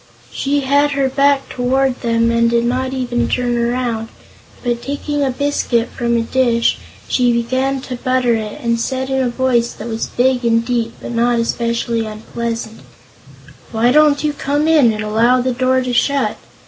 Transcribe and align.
She 0.31 0.61
had 0.61 0.93
her 0.93 1.09
back 1.09 1.47
toward 1.47 2.01
them 2.01 2.31
and 2.31 2.49
did 2.49 2.65
not 2.65 2.91
even 2.91 3.27
turn 3.29 3.55
around, 3.55 4.07
but 4.63 4.81
taking 4.81 5.23
a 5.23 5.29
biscuit 5.29 5.89
from 5.89 6.17
a 6.17 6.21
dish 6.21 6.79
she 7.07 7.31
began 7.31 7.81
to 7.81 7.97
butter 7.97 8.33
it 8.33 8.59
and 8.63 8.79
said 8.79 9.11
in 9.11 9.21
a 9.23 9.29
voice 9.29 9.73
that 9.73 9.87
was 9.87 10.07
big 10.07 10.43
and 10.43 10.65
deep 10.65 10.95
but 10.99 11.11
not 11.11 11.37
especially 11.39 12.03
unpleasant: 12.03 12.79
"Why 13.71 13.91
don't 13.91 14.23
you 14.23 14.33
come 14.33 14.67
in 14.67 14.91
and 14.91 15.03
allow 15.03 15.39
the 15.39 15.53
door 15.53 15.81
to 15.83 15.93
shut? 15.93 16.37